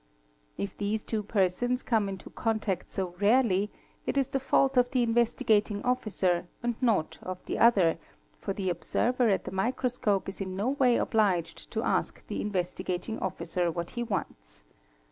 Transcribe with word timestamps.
If 0.57 0.75
these 0.79 1.03
two 1.03 1.21
persons 1.21 1.83
come 1.83 2.09
into 2.09 2.31
contact 2.31 2.89
so 2.89 3.13
rarely, 3.19 3.69
itis 4.07 4.29
the 4.29 4.39
fault 4.39 4.75
of 4.75 4.89
the 4.89 5.03
Investigating 5.03 5.79
Officer 5.83 6.47
and 6.63 6.73
not 6.81 7.19
of 7.21 7.37
the 7.45 7.59
other, 7.59 7.99
for 8.39 8.51
the 8.51 8.71
observer 8.71 9.29
at 9.29 9.43
the 9.43 9.51
microscope 9.51 10.27
is 10.27 10.41
in 10.41 10.55
no 10.55 10.69
way 10.69 10.97
obliged 10.97 11.69
to 11.73 11.83
ask 11.83 12.25
the 12.25 12.41
Investigating 12.41 13.19
188 13.19 13.19
THE 13.19 13.43
MICROSCOPIST 13.43 13.57
Officer 13.69 13.71
what 13.71 13.89
he 13.91 14.01
wants. 14.01 14.63